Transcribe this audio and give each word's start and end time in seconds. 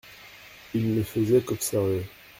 Il 0.73 0.95
ne 0.95 1.03
faisait 1.03 1.41
qu’observer. 1.41 2.03